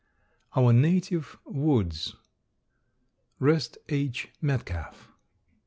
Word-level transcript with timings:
OUR 0.55 0.73
NATIVE 0.73 1.37
WOODS. 1.45 2.15
REST 3.37 3.77
H. 3.87 4.29
METCALF. 4.41 5.09